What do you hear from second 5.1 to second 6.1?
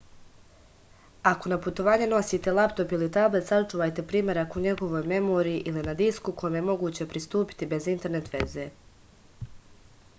меморији или на